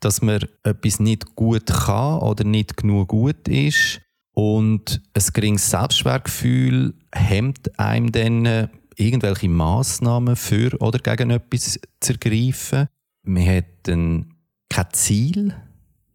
dass 0.00 0.20
man 0.20 0.44
etwas 0.64 0.98
nicht 0.98 1.36
gut 1.36 1.66
kann 1.66 2.20
oder 2.20 2.44
nicht 2.44 2.76
genug 2.76 3.08
gut 3.08 3.46
ist. 3.46 4.00
Und 4.38 5.00
ein 5.14 5.22
geringes 5.32 5.70
Selbstwertgefühl 5.70 6.92
hemmt 7.10 7.78
einem 7.78 8.12
dann, 8.12 8.44
äh, 8.44 8.68
irgendwelche 8.94 9.48
Massnahmen 9.48 10.36
für 10.36 10.76
oder 10.78 10.98
gegen 10.98 11.30
etwas 11.30 11.80
zu 12.00 12.12
ergreifen. 12.12 12.88
Man 13.22 13.46
hat 13.46 13.64
dann 13.84 14.34
kein 14.68 14.86
Ziel. 14.92 15.54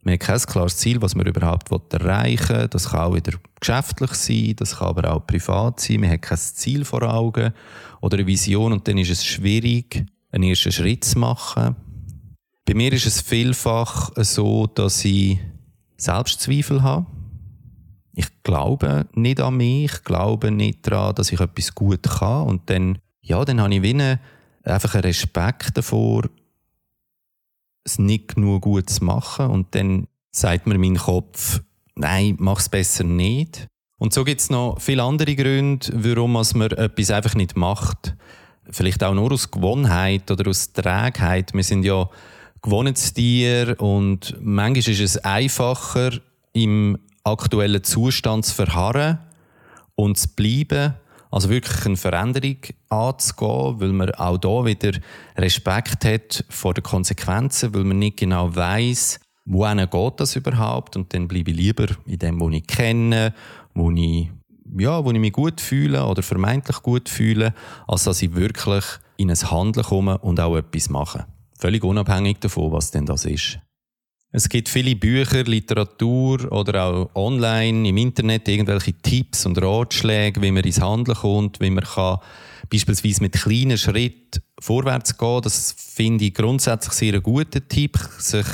Man 0.03 0.13
hat 0.13 0.19
kein 0.19 0.39
klares 0.39 0.77
Ziel, 0.77 1.01
was 1.01 1.15
man 1.15 1.25
überhaupt 1.25 1.71
erreichen 1.93 2.57
will. 2.57 2.67
Das 2.67 2.89
kann 2.89 2.99
auch 2.99 3.15
wieder 3.15 3.39
geschäftlich 3.59 4.13
sein, 4.13 4.55
das 4.55 4.77
kann 4.77 4.89
aber 4.89 5.15
auch 5.15 5.25
privat 5.25 5.79
sein. 5.79 6.01
Man 6.01 6.11
hat 6.11 6.21
kein 6.21 6.37
Ziel 6.37 6.85
vor 6.85 7.01
Augen 7.01 7.53
oder 8.01 8.19
eine 8.19 8.27
Vision 8.27 8.71
und 8.71 8.87
dann 8.87 8.99
ist 8.99 9.09
es 9.09 9.25
schwierig, 9.25 10.05
einen 10.29 10.43
ersten 10.43 10.71
Schritt 10.71 11.05
zu 11.05 11.17
machen. 11.17 11.75
Bei 12.65 12.75
mir 12.75 12.93
ist 12.93 13.07
es 13.07 13.19
vielfach 13.19 14.11
so, 14.17 14.67
dass 14.67 15.03
ich 15.05 15.39
Selbstzweifel 15.97 16.83
habe 16.83 17.07
ich 18.21 18.43
glaube 18.43 19.07
nicht 19.13 19.39
an 19.39 19.57
mich, 19.57 19.91
ich 19.91 20.03
glaube 20.03 20.51
nicht 20.51 20.87
daran, 20.87 21.15
dass 21.15 21.31
ich 21.31 21.39
etwas 21.39 21.73
gut 21.73 22.03
kann. 22.03 22.47
Und 22.47 22.69
dann, 22.69 22.99
ja, 23.21 23.43
dann 23.43 23.61
habe 23.61 23.73
ich 23.73 23.81
wie 23.81 24.17
einfach 24.63 24.93
einen 24.93 25.03
Respekt 25.03 25.77
davor, 25.77 26.23
es 27.83 27.97
nicht 27.97 28.35
genug 28.35 28.61
gut 28.61 28.89
zu 28.89 29.03
machen. 29.03 29.47
Und 29.47 29.73
dann 29.75 30.07
sagt 30.31 30.67
mir 30.67 30.77
mein 30.77 30.97
Kopf, 30.97 31.61
nein, 31.95 32.35
mach 32.39 32.59
es 32.59 32.69
besser 32.69 33.03
nicht. 33.03 33.67
Und 33.97 34.13
so 34.13 34.23
gibt 34.23 34.41
es 34.41 34.49
noch 34.49 34.79
viele 34.79 35.03
andere 35.03 35.35
Gründe, 35.35 35.87
warum 35.93 36.33
man 36.33 36.71
etwas 36.71 37.11
einfach 37.11 37.35
nicht 37.35 37.55
macht. 37.55 38.15
Vielleicht 38.69 39.03
auch 39.03 39.13
nur 39.13 39.31
aus 39.31 39.49
Gewohnheit 39.49 40.29
oder 40.29 40.49
aus 40.49 40.73
Trägheit. 40.73 41.53
Wir 41.53 41.63
sind 41.63 41.83
ja 41.83 42.09
Gewohnheitstiere 42.61 43.75
und 43.75 44.37
manchmal 44.39 44.93
ist 44.93 44.99
es 44.99 45.17
einfacher, 45.17 46.11
im 46.53 46.97
aktuellen 47.23 47.83
Zustand 47.83 48.45
zu 48.45 48.55
verharren 48.55 49.19
und 49.95 50.17
zu 50.17 50.29
bleiben, 50.35 50.95
also 51.29 51.49
wirklich 51.49 51.85
eine 51.85 51.95
Veränderung 51.95 52.57
anzugehen, 52.89 53.79
weil 53.79 53.93
man 53.93 54.11
auch 54.15 54.37
da 54.37 54.65
wieder 54.65 54.91
Respekt 55.37 56.03
hat 56.03 56.43
vor 56.49 56.73
den 56.73 56.83
Konsequenzen, 56.83 57.73
weil 57.73 57.85
man 57.85 57.99
nicht 57.99 58.17
genau 58.17 58.53
weiß, 58.53 59.19
wohin 59.45 59.77
geht 59.89 60.19
das 60.19 60.35
überhaupt 60.35 60.97
und 60.97 61.13
dann 61.13 61.27
bleibe 61.27 61.51
ich 61.51 61.57
lieber 61.57 61.87
in 62.05 62.19
dem, 62.19 62.39
wo 62.39 62.49
ich 62.49 62.67
kenne, 62.67 63.33
wo 63.73 63.91
ich, 63.91 64.29
ja, 64.77 65.03
wo 65.03 65.11
ich 65.11 65.19
mich 65.19 65.33
gut 65.33 65.61
fühle 65.61 66.05
oder 66.05 66.21
vermeintlich 66.21 66.81
gut 66.81 67.07
fühle, 67.07 67.53
als 67.87 68.03
dass 68.03 68.21
ich 68.21 68.35
wirklich 68.35 68.83
in 69.17 69.29
ein 69.29 69.51
Handeln 69.51 69.85
komme 69.85 70.17
und 70.17 70.39
auch 70.39 70.57
etwas 70.57 70.89
mache. 70.89 71.25
Völlig 71.57 71.83
unabhängig 71.83 72.39
davon, 72.39 72.71
was 72.71 72.91
denn 72.91 73.05
das 73.05 73.25
ist. 73.25 73.59
Es 74.33 74.47
gibt 74.47 74.69
viele 74.69 74.95
Bücher, 74.95 75.43
Literatur 75.43 76.49
oder 76.53 76.85
auch 76.85 77.09
online 77.15 77.89
im 77.89 77.97
Internet 77.97 78.47
irgendwelche 78.47 78.93
Tipps 78.93 79.45
und 79.45 79.61
Ratschläge, 79.61 80.41
wie 80.41 80.51
man 80.51 80.63
ins 80.63 80.79
Handeln 80.79 81.17
kommt, 81.17 81.59
wie 81.59 81.69
man 81.69 81.83
kann 81.83 82.19
beispielsweise 82.69 83.21
mit 83.21 83.33
kleinen 83.33 83.77
Schritten 83.77 84.41
vorwärts 84.59 85.17
gehen. 85.17 85.41
Das 85.41 85.75
finde 85.77 86.25
ich 86.25 86.33
grundsätzlich 86.33 86.93
sehr 86.93 87.13
einen 87.13 87.23
guten 87.23 87.67
Tipp, 87.67 87.97
sich 88.19 88.45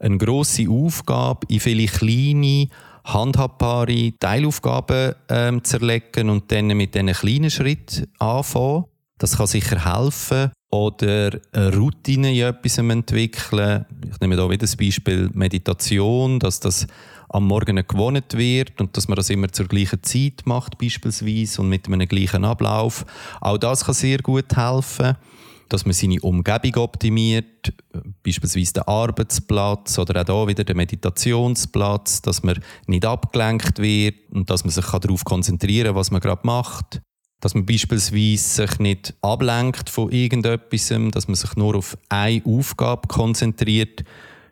eine 0.00 0.16
grosse 0.16 0.68
Aufgabe 0.70 1.46
in 1.48 1.60
viele 1.60 1.86
kleine, 1.86 2.68
handhabbare 3.04 4.12
Teilaufgaben 4.18 5.14
ähm, 5.28 5.62
zerlegen 5.62 6.30
und 6.30 6.50
dann 6.50 6.68
mit 6.68 6.94
diesen 6.94 7.12
kleinen 7.12 7.50
Schritten 7.50 8.06
anfangen. 8.18 8.84
Das 9.18 9.36
kann 9.36 9.46
sicher 9.46 9.94
helfen. 9.94 10.52
Oder 10.72 11.38
eine 11.52 11.76
Routine 11.76 12.32
in 12.32 12.46
etwas 12.46 12.78
entwickeln. 12.78 13.84
Ich 14.10 14.20
nehme 14.20 14.36
hier 14.36 14.48
wieder 14.48 14.58
das 14.58 14.74
Beispiel 14.74 15.28
Meditation, 15.34 16.40
dass 16.40 16.60
das 16.60 16.86
am 17.28 17.46
Morgen 17.46 17.76
gewohnt 17.86 18.34
wird 18.34 18.80
und 18.80 18.96
dass 18.96 19.06
man 19.06 19.16
das 19.16 19.28
immer 19.28 19.52
zur 19.52 19.66
gleichen 19.66 20.02
Zeit 20.02 20.42
macht 20.46 20.78
beispielsweise 20.78 21.60
und 21.60 21.68
mit 21.68 21.86
einem 21.86 22.08
gleichen 22.08 22.44
Ablauf. 22.44 23.04
Auch 23.40 23.58
das 23.58 23.84
kann 23.84 23.94
sehr 23.94 24.18
gut 24.18 24.56
helfen 24.56 25.16
dass 25.72 25.86
man 25.86 25.94
seine 25.94 26.20
Umgebung 26.20 26.82
optimiert, 26.82 27.72
beispielsweise 28.22 28.74
den 28.74 28.82
Arbeitsplatz 28.82 29.98
oder 29.98 30.20
auch 30.20 30.40
hier 30.40 30.48
wieder 30.48 30.64
den 30.64 30.76
Meditationsplatz, 30.76 32.20
dass 32.20 32.42
man 32.42 32.60
nicht 32.86 33.06
abgelenkt 33.06 33.78
wird 33.78 34.16
und 34.32 34.50
dass 34.50 34.64
man 34.64 34.70
sich 34.70 34.84
darauf 34.84 35.24
konzentrieren 35.24 35.86
kann, 35.86 35.94
was 35.94 36.10
man 36.10 36.20
gerade 36.20 36.42
macht. 36.44 37.00
Dass 37.42 37.54
man 37.54 37.66
beispielsweise 37.66 38.66
sich 38.66 38.78
nicht 38.78 39.14
ablenkt 39.20 39.90
von 39.90 40.10
irgendetwas, 40.10 40.92
dass 41.10 41.28
man 41.28 41.34
sich 41.34 41.54
nur 41.56 41.74
auf 41.74 41.98
eine 42.08 42.40
Aufgabe 42.46 43.08
konzentriert. 43.08 44.04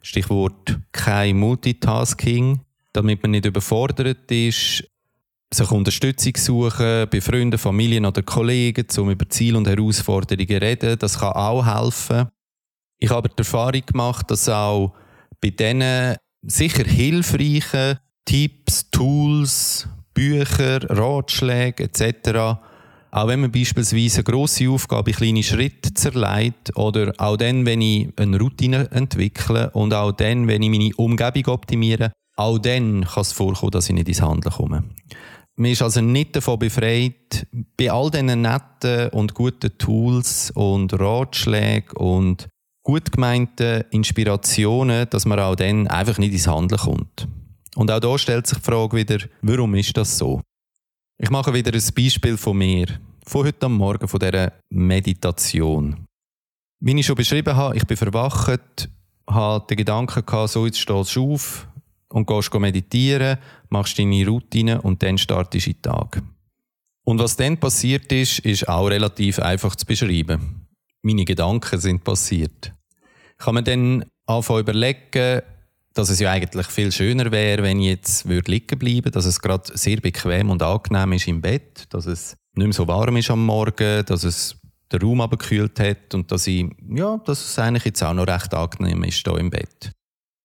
Stichwort 0.02 0.78
kein 0.92 1.38
Multitasking. 1.38 2.60
Damit 2.92 3.22
man 3.22 3.30
nicht 3.30 3.46
überfordert 3.46 4.30
ist, 4.32 4.84
sich 5.54 5.70
Unterstützung 5.70 6.32
suchen 6.36 7.06
bei 7.08 7.20
Freunden, 7.20 7.58
Familien 7.58 8.06
oder 8.06 8.22
Kollegen, 8.22 8.86
um 8.98 9.10
über 9.10 9.28
Ziele 9.28 9.58
und 9.58 9.68
Herausforderungen 9.68 10.48
zu 10.48 10.60
reden. 10.60 10.98
Das 10.98 11.18
kann 11.18 11.32
auch 11.32 11.64
helfen. 11.64 12.28
Ich 12.98 13.10
habe 13.10 13.28
die 13.28 13.38
Erfahrung 13.38 13.82
gemacht, 13.86 14.30
dass 14.30 14.48
auch 14.48 14.94
bei 15.40 15.50
diesen 15.50 16.16
sicher 16.42 16.84
hilfreichen 16.84 17.98
Tipps, 18.24 18.90
Tools, 18.90 19.88
Bücher, 20.12 20.88
Ratschläge 20.90 21.84
etc., 21.84 22.58
auch 23.10 23.28
wenn 23.28 23.40
man 23.40 23.50
beispielsweise 23.52 24.18
eine 24.18 24.24
grosse 24.24 24.68
Aufgabe 24.68 25.10
in 25.10 25.16
kleine 25.16 25.42
Schritte 25.42 25.92
zerlegt 25.94 26.76
oder 26.76 27.12
auch 27.18 27.36
dann, 27.36 27.66
wenn 27.66 27.80
ich 27.80 28.08
eine 28.16 28.38
Routine 28.38 28.90
entwickle 28.92 29.70
und 29.70 29.92
auch 29.92 30.12
dann, 30.12 30.46
wenn 30.46 30.62
ich 30.62 30.70
meine 30.70 30.94
Umgebung 30.96 31.54
optimiere, 31.54 32.12
auch 32.36 32.58
dann 32.58 33.04
kann 33.04 33.20
es 33.22 33.32
vorkommen, 33.32 33.72
dass 33.72 33.88
ich 33.88 33.94
nicht 33.94 34.08
ins 34.08 34.22
Handeln 34.22 34.54
komme. 34.54 34.84
Man 35.56 35.70
ist 35.70 35.82
also 35.82 36.00
nicht 36.00 36.36
davon 36.36 36.58
befreit, 36.58 37.46
bei 37.76 37.90
all 37.90 38.10
diesen 38.10 38.42
netten 38.42 39.10
und 39.10 39.34
guten 39.34 39.76
Tools 39.76 40.50
und 40.52 40.98
Ratschlägen 40.98 41.96
und 41.96 42.48
gut 42.82 43.12
gemeinten 43.12 43.84
Inspirationen, 43.90 45.06
dass 45.10 45.26
man 45.26 45.38
auch 45.38 45.56
dann 45.56 45.86
einfach 45.88 46.18
nicht 46.18 46.32
ins 46.32 46.46
Handeln 46.46 46.80
kommt. 46.80 47.28
Und 47.76 47.90
auch 47.90 48.00
da 48.00 48.18
stellt 48.18 48.46
sich 48.46 48.58
die 48.58 48.64
Frage 48.64 48.96
wieder, 48.96 49.18
warum 49.42 49.74
ist 49.74 49.96
das 49.96 50.16
so? 50.16 50.40
Ich 51.22 51.28
mache 51.28 51.52
wieder 51.52 51.74
ein 51.74 51.94
Beispiel 51.94 52.38
von 52.38 52.56
mir, 52.56 52.86
von 53.26 53.44
heute 53.44 53.66
am 53.66 53.76
Morgen, 53.76 54.08
von 54.08 54.18
dieser 54.18 54.54
Meditation. 54.70 56.06
Wie 56.80 56.98
ich 56.98 57.04
schon 57.04 57.14
beschrieben 57.14 57.54
habe, 57.54 57.76
ich 57.76 57.86
bin 57.86 57.98
verwacht, 57.98 58.88
habe 59.28 59.66
den 59.66 59.76
Gedanken 59.76 60.24
gehabt, 60.24 60.48
so 60.48 60.64
jetzt 60.64 60.80
stehst 60.80 61.14
du 61.14 61.34
auf, 61.34 61.68
und 62.08 62.26
gehst 62.26 62.54
meditieren, 62.54 63.36
machst 63.68 63.98
deine 63.98 64.26
Routine 64.26 64.80
und 64.80 65.02
dann 65.02 65.18
startest 65.18 65.66
du 65.66 65.72
den 65.74 65.82
Tag. 65.82 66.22
Und 67.04 67.18
was 67.18 67.36
dann 67.36 67.58
passiert 67.58 68.10
ist, 68.12 68.38
ist 68.38 68.66
auch 68.66 68.86
relativ 68.86 69.40
einfach 69.40 69.76
zu 69.76 69.84
beschreiben. 69.84 70.68
Meine 71.02 71.26
Gedanken 71.26 71.80
sind 71.80 72.02
passiert. 72.02 72.72
Kann 73.36 73.56
mir 73.56 73.62
dann 73.62 74.06
anfangen 74.24 74.60
überlegen, 74.60 75.42
dass 75.94 76.08
es 76.08 76.20
ja 76.20 76.30
eigentlich 76.30 76.66
viel 76.66 76.92
schöner 76.92 77.30
wäre, 77.32 77.62
wenn 77.62 77.80
ich 77.80 77.88
jetzt 77.88 78.28
würde 78.28 78.52
liegen 78.52 78.78
bleiben, 78.78 79.10
dass 79.10 79.24
es 79.24 79.40
gerade 79.40 79.76
sehr 79.76 79.96
bequem 80.00 80.50
und 80.50 80.62
angenehm 80.62 81.12
ist 81.12 81.28
im 81.28 81.40
Bett, 81.40 81.86
dass 81.90 82.06
es 82.06 82.36
nicht 82.54 82.66
mehr 82.66 82.72
so 82.72 82.86
warm 82.86 83.16
ist 83.16 83.30
am 83.30 83.44
Morgen, 83.44 84.04
dass 84.04 84.24
es 84.24 84.56
den 84.92 85.02
Raum 85.02 85.20
abgekühlt 85.20 85.78
hat 85.78 86.14
und 86.14 86.30
dass 86.32 86.46
ich, 86.46 86.66
ja, 86.88 87.18
dass 87.24 87.44
es 87.44 87.58
eigentlich 87.58 87.84
jetzt 87.84 88.02
auch 88.02 88.14
noch 88.14 88.26
recht 88.26 88.52
angenehm 88.54 89.04
ist 89.04 89.24
hier 89.24 89.38
im 89.38 89.50
Bett. 89.50 89.92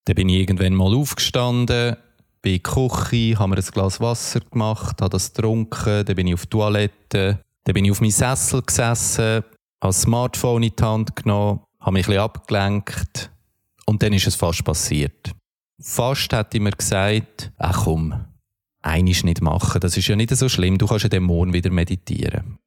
Dann 0.06 0.16
bin 0.16 0.30
ich 0.30 0.42
irgendwann 0.42 0.74
mal 0.74 0.96
aufgestanden, 0.96 1.96
bin 2.42 2.54
in 2.54 2.58
die 2.58 2.64
Küche, 2.64 3.40
habe 3.40 3.50
mir 3.50 3.58
ein 3.58 3.64
Glas 3.64 4.00
Wasser 4.00 4.40
gemacht, 4.40 5.02
habe 5.02 5.10
das 5.10 5.34
getrunken, 5.34 6.06
dann 6.06 6.16
bin 6.16 6.28
ich 6.28 6.36
auf 6.36 6.46
die 6.46 6.50
Toilette, 6.50 7.40
dann 7.64 7.74
bin 7.74 7.86
ich 7.86 7.92
auf 7.92 8.02
meinem 8.02 8.12
Sessel 8.12 8.62
gesessen, 8.62 9.24
habe 9.24 9.46
das 9.82 10.02
Smartphone 10.04 10.64
in 10.64 10.74
die 10.76 10.84
Hand 10.84 11.16
genommen, 11.16 11.62
habe 11.80 11.94
mich 11.94 12.06
ein 12.06 12.12
bisschen 12.12 12.22
abgelenkt 12.22 13.32
und 13.88 14.02
dann 14.02 14.14
ist 14.14 14.28
es 14.28 14.36
fast 14.36 14.64
passiert. 14.64 15.32
Fast 15.82 16.32
hätte 16.32 16.58
ich 16.58 16.64
mir 16.64 16.72
gesagt, 16.72 17.52
ach 17.58 17.84
komm, 17.84 18.26
einiges 18.82 19.24
nicht 19.24 19.42
machen, 19.42 19.82
das 19.82 19.98
ist 19.98 20.08
ja 20.08 20.16
nicht 20.16 20.36
so 20.36 20.48
schlimm, 20.48 20.78
du 20.78 20.88
kannst 20.88 21.04
ja 21.04 21.10
den 21.10 21.24
morgen 21.24 21.54
wieder 21.54 21.70
meditieren. 21.70 22.58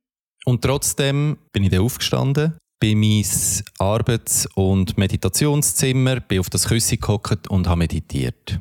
Und 0.45 0.63
trotzdem 0.63 1.39
bin 1.53 1.65
ich 1.65 1.71
dann 1.71 1.81
aufgestanden, 1.81 2.55
bin 2.81 3.01
mein 3.01 3.25
Arbeits- 3.79 4.47
und 4.55 4.97
Meditationszimmer, 4.97 6.21
bin 6.21 6.41
auf 6.41 6.51
das 6.51 6.69
Küssi 6.69 6.97
gehockt 6.97 7.49
und 7.49 7.67
habe 7.67 7.79
meditiert. 7.79 8.61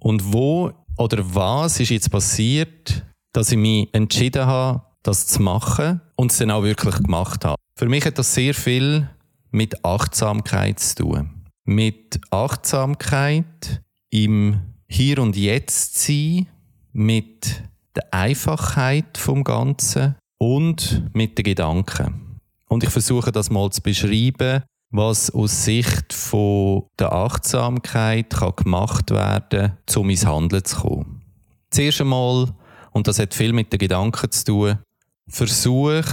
Und 0.00 0.32
wo 0.32 0.72
oder 0.96 1.34
was 1.34 1.80
ist 1.80 1.90
jetzt 1.90 2.10
passiert, 2.10 3.04
dass 3.32 3.50
ich 3.50 3.58
mich 3.58 3.88
entschieden 3.92 4.46
habe, 4.46 4.82
das 5.02 5.26
zu 5.26 5.42
machen 5.42 6.00
und 6.16 6.30
es 6.30 6.38
dann 6.38 6.50
auch 6.50 6.62
wirklich 6.62 6.96
gemacht 6.96 7.44
habe? 7.44 7.56
Für 7.76 7.88
mich 7.88 8.04
hat 8.04 8.18
das 8.18 8.32
sehr 8.32 8.54
viel 8.54 9.08
mit 9.50 9.84
Achtsamkeit 9.84 10.78
zu 10.78 10.96
tun. 10.96 11.43
Mit 11.66 12.20
Achtsamkeit 12.30 13.82
im 14.10 14.60
Hier 14.86 15.18
und 15.18 15.34
Jetzt 15.34 15.98
sein, 15.98 16.46
mit 16.92 17.62
der 17.96 18.12
Einfachheit 18.12 19.16
vom 19.16 19.44
Ganzen 19.44 20.16
und 20.36 21.08
mit 21.14 21.38
den 21.38 21.44
Gedanken. 21.44 22.40
Und 22.68 22.84
ich 22.84 22.90
versuche 22.90 23.32
das 23.32 23.50
mal 23.50 23.70
zu 23.70 23.80
beschreiben, 23.80 24.62
was 24.90 25.30
aus 25.30 25.64
Sicht 25.64 26.12
von 26.12 26.84
der 26.98 27.12
Achtsamkeit 27.12 28.30
kann 28.30 28.56
gemacht 28.56 29.10
werden 29.10 29.72
kann, 29.86 29.96
um 29.96 30.10
ins 30.10 30.26
Handeln 30.26 30.64
zu 30.64 30.76
kommen. 30.76 31.22
Zuerst 31.70 32.02
einmal, 32.02 32.54
und 32.92 33.08
das 33.08 33.18
hat 33.18 33.32
viel 33.32 33.54
mit 33.54 33.72
den 33.72 33.78
Gedanken 33.78 34.30
zu 34.30 34.44
tun, 34.44 34.78
versuch, 35.26 36.04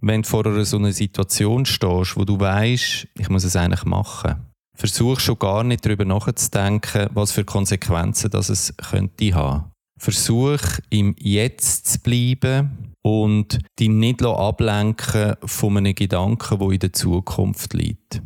wenn 0.00 0.22
du 0.22 0.28
vor 0.28 0.44
einer 0.46 0.64
so 0.64 0.78
einer 0.78 0.92
Situation 0.92 1.64
stehst, 1.64 2.16
wo 2.16 2.24
du 2.24 2.38
weißt, 2.38 3.06
ich 3.14 3.28
muss 3.28 3.44
es 3.44 3.56
eigentlich 3.56 3.84
machen, 3.84 4.47
versuch 4.78 5.18
schon 5.18 5.38
gar 5.38 5.64
nicht 5.64 5.84
darüber 5.84 6.04
nachzudenken, 6.04 7.08
was 7.12 7.32
für 7.32 7.44
Konsequenzen 7.44 8.30
das 8.30 8.48
es 8.48 8.74
könnte 8.76 9.34
haben. 9.34 9.64
Versuch 9.98 10.60
im 10.90 11.16
Jetzt 11.18 11.88
zu 11.88 12.00
bleiben 12.00 12.94
und 13.02 13.58
dich 13.78 13.88
nicht 13.88 14.22
ablenken 14.24 15.34
von 15.44 15.76
einem 15.76 15.94
Gedanken, 15.94 16.58
der 16.58 16.70
in 16.70 16.78
der 16.78 16.92
Zukunft 16.92 17.74
liegt. 17.74 18.22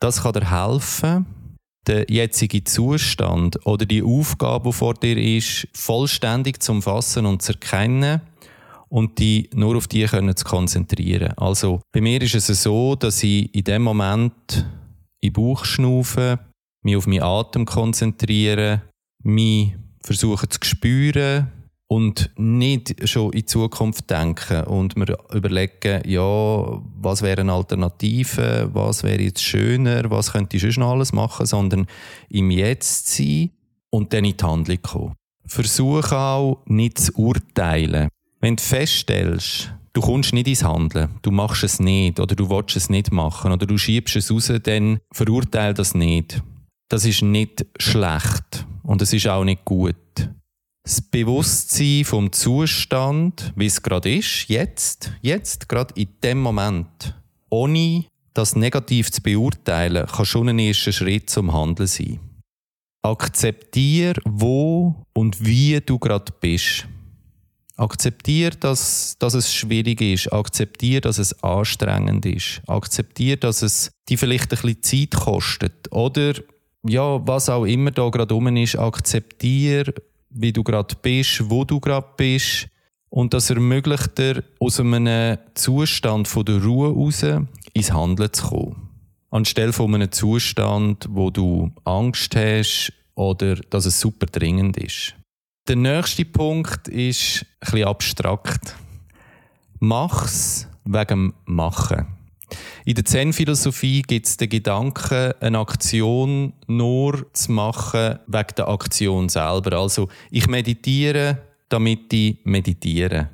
Das 0.00 0.22
kann 0.22 0.32
dir 0.32 0.50
helfen, 0.50 1.26
den 1.86 2.04
jetzigen 2.08 2.66
Zustand 2.66 3.64
oder 3.64 3.86
die 3.86 4.02
Aufgabe, 4.02 4.70
die 4.70 4.72
vor 4.72 4.94
dir 4.94 5.16
ist, 5.16 5.68
vollständig 5.72 6.60
zu 6.60 6.72
umfassen 6.72 7.26
und 7.26 7.42
zu 7.42 7.52
erkennen 7.52 8.20
und 8.88 9.18
die 9.20 9.48
nur 9.54 9.76
auf 9.76 9.86
die 9.86 10.06
zu 10.06 10.44
konzentrieren. 10.44 11.32
Also 11.36 11.80
bei 11.92 12.00
mir 12.00 12.20
ist 12.20 12.34
es 12.34 12.62
so, 12.62 12.96
dass 12.96 13.22
ich 13.22 13.54
in 13.54 13.64
dem 13.64 13.82
Moment 13.82 14.66
in 15.26 15.32
Bauch 15.32 15.64
schnaufe, 15.64 16.38
mich 16.82 16.96
auf 16.96 17.06
meinen 17.06 17.22
Atem 17.22 17.64
konzentriere, 17.64 18.82
mich 19.22 19.74
versuche 20.02 20.48
zu 20.48 20.58
spüren, 20.62 21.50
und 21.88 22.30
nicht 22.36 23.08
schon 23.08 23.26
in 23.26 23.40
die 23.40 23.46
Zukunft 23.46 24.10
denken 24.10 24.64
und 24.64 24.96
mir 24.96 25.16
überlegen, 25.32 26.02
ja, 26.04 26.82
was 26.96 27.22
wären 27.22 27.50
Alternativen, 27.50 28.74
was 28.74 29.04
wäre 29.04 29.22
jetzt 29.22 29.42
schöner, 29.42 30.10
was 30.10 30.32
könnte 30.32 30.56
ich 30.56 30.74
schon 30.74 30.82
alles 30.82 31.12
machen, 31.12 31.46
sondern 31.46 31.86
im 32.28 32.50
Jetzt 32.50 33.08
sein 33.08 33.50
und 33.90 34.12
dann 34.12 34.24
in 34.24 34.36
die 34.36 34.44
Handlung 34.44 34.82
kommen. 34.82 35.14
Versuche 35.46 36.16
auch 36.16 36.62
nicht 36.66 36.98
zu 36.98 37.12
urteilen. 37.14 38.08
Wenn 38.40 38.56
du 38.56 38.62
feststellst, 38.62 39.72
du 39.96 40.02
kommst 40.02 40.34
nicht 40.34 40.46
ins 40.46 40.62
Handeln, 40.62 41.08
du 41.22 41.30
machst 41.30 41.64
es 41.64 41.80
nicht 41.80 42.20
oder 42.20 42.34
du 42.34 42.50
willst 42.50 42.76
es 42.76 42.90
nicht 42.90 43.12
machen 43.12 43.52
oder 43.52 43.66
du 43.66 43.78
schiebst 43.78 44.16
es 44.16 44.30
raus, 44.30 44.52
dann 44.62 45.00
verurteile 45.12 45.72
das 45.72 45.94
nicht. 45.94 46.42
Das 46.88 47.04
ist 47.04 47.22
nicht 47.22 47.64
schlecht 47.78 48.66
und 48.82 49.00
es 49.00 49.12
ist 49.12 49.26
auch 49.26 49.44
nicht 49.44 49.64
gut 49.64 49.96
das 50.86 51.00
Bewusstsein 51.00 52.04
vom 52.04 52.30
Zustand, 52.30 53.52
wie 53.56 53.66
es 53.66 53.82
gerade 53.82 54.14
ist, 54.14 54.48
jetzt, 54.48 55.12
jetzt, 55.20 55.68
gerade 55.68 55.92
in 55.96 56.06
dem 56.22 56.40
Moment, 56.40 57.12
ohne 57.50 58.04
das 58.34 58.54
negativ 58.54 59.10
zu 59.10 59.20
beurteilen, 59.20 60.06
kann 60.06 60.24
schon 60.24 60.48
ein 60.48 60.60
erster 60.60 60.92
Schritt 60.92 61.28
zum 61.28 61.52
Handeln 61.52 61.88
sein. 61.88 62.20
Akzeptier, 63.02 64.14
wo 64.24 64.94
und 65.12 65.44
wie 65.44 65.80
du 65.80 65.98
gerade 65.98 66.32
bist. 66.40 66.86
Akzeptier, 67.76 68.50
dass, 68.50 69.16
dass 69.18 69.34
es 69.34 69.52
schwierig 69.52 70.00
ist. 70.00 70.32
Akzeptier, 70.32 71.00
dass 71.02 71.18
es 71.18 71.42
anstrengend 71.42 72.24
ist. 72.24 72.62
Akzeptier, 72.66 73.36
dass 73.36 73.62
es 73.62 73.90
dir 74.08 74.16
vielleicht 74.18 74.52
ein 74.52 74.60
bisschen 74.62 75.10
Zeit 75.10 75.20
kostet. 75.20 75.92
Oder 75.92 76.34
ja, 76.88 77.26
was 77.26 77.48
auch 77.48 77.64
immer 77.64 77.90
da 77.90 78.08
gerade 78.08 78.32
rum 78.32 78.56
ist, 78.56 78.78
akzeptier, 78.78 79.92
wie 80.30 80.52
du 80.52 80.62
gerade 80.62 80.94
bist, 81.00 81.50
wo 81.50 81.64
du 81.64 81.80
gerade 81.80 82.06
bist. 82.16 82.68
Und 83.08 83.34
das 83.34 83.50
ermöglicht 83.50 84.18
dir, 84.18 84.42
aus 84.58 84.80
einem 84.80 85.38
Zustand 85.54 86.28
von 86.28 86.44
der 86.44 86.62
Ruhe 86.62 86.92
raus 86.92 87.24
ins 87.72 87.92
Handeln 87.92 88.32
zu 88.32 88.46
kommen. 88.46 88.88
Anstelle 89.30 89.72
von 89.72 89.94
einem 89.94 90.12
Zustand, 90.12 91.06
wo 91.10 91.30
du 91.30 91.72
Angst 91.84 92.34
hast 92.36 92.92
oder 93.14 93.56
dass 93.56 93.86
es 93.86 94.00
super 94.00 94.26
dringend 94.26 94.76
ist. 94.76 95.14
Der 95.68 95.74
nächste 95.74 96.24
Punkt 96.24 96.86
ist 96.86 97.44
bisschen 97.58 97.88
abstrakt. 97.88 98.76
Mach's 99.80 100.68
wegen 100.84 101.34
Machen. 101.44 102.06
In 102.84 102.94
der 102.94 103.04
Zen-Philosophie 103.04 104.02
gibt 104.02 104.26
es 104.26 104.36
den 104.36 104.48
Gedanken, 104.48 105.32
eine 105.40 105.58
Aktion 105.58 106.52
nur 106.68 107.26
zu 107.32 107.50
machen 107.50 108.20
wegen 108.28 108.54
der 108.56 108.68
Aktion 108.68 109.28
selber. 109.28 109.76
Also 109.76 110.08
ich 110.30 110.46
meditiere, 110.46 111.38
damit 111.68 112.12
ich 112.12 112.38
meditiere. 112.44 113.30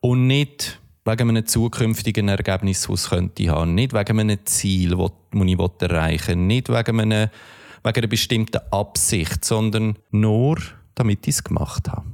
Und 0.00 0.26
nicht 0.26 0.80
wegen 1.04 1.28
einem 1.28 1.46
zukünftigen 1.46 2.26
Ergebnis, 2.26 2.88
das 2.88 3.10
könnte 3.10 3.50
haben. 3.50 3.76
Nicht 3.76 3.92
wegen 3.92 4.18
einem 4.18 4.44
Ziel, 4.46 4.96
das 4.96 5.12
ich 5.32 5.58
erreichen 5.80 6.40
will. 6.40 6.46
Nicht 6.46 6.70
wegen, 6.70 7.00
einem, 7.00 7.30
wegen 7.84 7.98
einer 7.98 8.08
bestimmten 8.08 8.60
Absicht, 8.72 9.44
sondern 9.44 9.96
nur 10.10 10.58
damit 10.98 11.26
ich 11.26 11.36
es 11.36 11.44
gemacht 11.44 11.88
habe. 11.88 12.04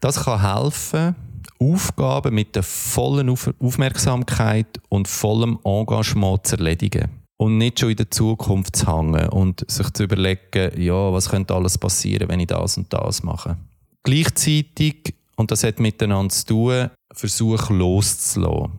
Das 0.00 0.24
kann 0.24 0.40
helfen, 0.40 1.14
Aufgaben 1.58 2.34
mit 2.34 2.56
der 2.56 2.62
vollen 2.62 3.28
Aufmerksamkeit 3.28 4.80
und 4.88 5.08
vollem 5.08 5.58
Engagement 5.64 6.46
zu 6.46 6.56
erledigen. 6.56 7.10
Und 7.36 7.58
nicht 7.58 7.80
schon 7.80 7.90
in 7.90 7.96
der 7.96 8.10
Zukunft 8.10 8.76
zu 8.76 8.86
hängen 8.86 9.28
und 9.28 9.64
sich 9.70 9.90
zu 9.90 10.04
überlegen, 10.04 10.80
ja, 10.80 11.12
was 11.12 11.28
könnte 11.28 11.54
alles 11.54 11.78
passieren, 11.78 12.28
wenn 12.28 12.40
ich 12.40 12.48
das 12.48 12.76
und 12.76 12.92
das 12.92 13.22
mache. 13.22 13.56
Gleichzeitig, 14.02 15.14
und 15.36 15.50
das 15.50 15.64
hat 15.64 15.80
miteinander 15.80 16.30
zu 16.30 16.46
tun, 16.46 16.90
versuch 17.12 17.70
loszulassen. 17.70 18.72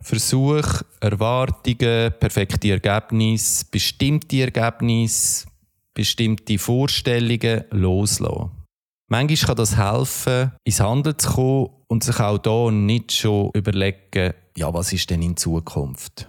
Versuch 0.00 0.82
Erwartungen, 1.00 2.12
perfekte 2.20 2.72
Ergebnisse, 2.72 3.64
bestimmte 3.70 4.42
Ergebnisse, 4.42 5.46
bestimmte 5.94 6.58
Vorstellungen 6.58 7.64
loslassen. 7.70 8.50
Manchmal 9.08 9.46
kann 9.46 9.56
das 9.56 9.76
helfen, 9.76 10.52
ins 10.64 10.80
Handeln 10.80 11.18
zu 11.18 11.30
kommen 11.30 11.70
und 11.88 12.04
sich 12.04 12.18
auch 12.20 12.38
da 12.38 12.70
nicht 12.70 13.12
schon 13.12 13.50
überlegen, 13.54 14.34
ja, 14.56 14.72
was 14.72 14.92
ist 14.92 15.10
denn 15.10 15.22
in 15.22 15.36
Zukunft? 15.36 16.28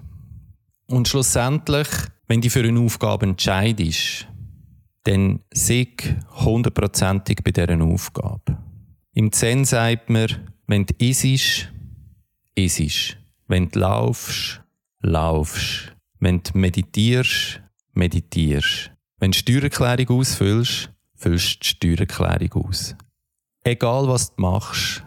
Und 0.88 1.08
schlussendlich, 1.08 1.88
wenn 2.28 2.42
du 2.42 2.50
für 2.50 2.64
eine 2.64 2.80
Aufgabe 2.80 3.26
entscheidest, 3.26 4.28
dann 5.04 5.40
sieg 5.54 6.16
hundertprozentig 6.44 7.38
bei 7.44 7.52
dieser 7.52 7.80
Aufgabe. 7.82 8.58
Im 9.14 9.32
Zen 9.32 9.66
sagt 9.66 10.10
man, 10.10 10.28
wenn 10.68 10.86
du 10.86 10.94
isst, 10.98 11.72
isst. 12.56 13.18
Wenn 13.48 13.70
du 13.70 13.80
laufst, 13.80 14.62
laufst. 15.02 15.96
Wenn 16.20 16.42
du 16.42 16.58
meditierst, 16.58 17.62
meditierst. 17.94 18.92
Wenn 19.20 19.32
du 19.32 19.38
Steuererklärung 19.38 20.20
ausfüllst, 20.20 20.90
füllst 21.16 21.56
du 21.56 21.60
die 21.60 21.96
Steuererklärung 21.96 22.66
aus. 22.66 22.96
Egal 23.64 24.08
was 24.08 24.36
du 24.36 24.42
machst, 24.42 25.04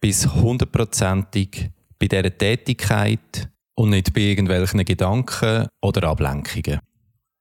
bis 0.00 0.26
hundertprozentig 0.34 1.70
bei 1.98 2.06
dieser 2.06 2.36
Tätigkeit 2.36 3.48
und 3.74 3.90
nicht 3.90 4.12
bei 4.12 4.20
irgendwelchen 4.20 4.84
Gedanken 4.84 5.66
oder 5.80 6.08
Ablenkungen. 6.08 6.80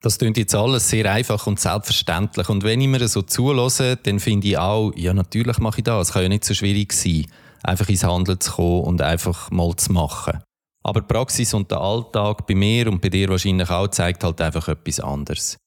Das 0.01 0.17
klingt 0.17 0.37
jetzt 0.37 0.55
alles 0.55 0.89
sehr 0.89 1.11
einfach 1.11 1.45
und 1.47 1.59
selbstverständlich. 1.59 2.47
Und 2.49 2.63
wenn 2.63 2.79
ich 2.79 2.87
mir 2.87 3.05
so 3.07 3.23
zulasse, 3.23 3.97
dann 3.97 4.19
finde 4.19 4.47
ich 4.47 4.57
auch, 4.57 4.91
ja, 4.95 5.13
natürlich 5.13 5.57
mache 5.57 5.79
ich 5.79 5.83
das. 5.83 6.07
Es 6.07 6.13
kann 6.13 6.23
ja 6.23 6.29
nicht 6.29 6.45
so 6.45 6.53
schwierig 6.53 6.93
sein, 6.93 7.25
einfach 7.63 7.89
ins 7.89 8.03
Handeln 8.03 8.39
zu 8.39 8.51
kommen 8.53 8.83
und 8.83 9.01
einfach 9.01 9.51
mal 9.51 9.75
zu 9.75 9.91
machen. 9.91 10.39
Aber 10.83 11.01
die 11.01 11.07
Praxis 11.07 11.53
und 11.53 11.69
der 11.71 11.81
Alltag 11.81 12.47
bei 12.47 12.55
mir 12.55 12.87
und 12.87 13.01
bei 13.01 13.09
dir 13.09 13.27
wahrscheinlich 13.29 13.69
auch 13.69 13.87
zeigt 13.87 14.23
halt 14.23 14.39
einfach 14.39 14.67
etwas 14.69 14.99
anderes. 14.99 15.57